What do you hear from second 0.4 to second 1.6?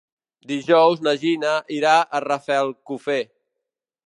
Dijous na Gina